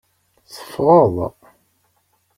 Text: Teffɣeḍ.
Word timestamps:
Teffɣeḍ. 0.53 1.15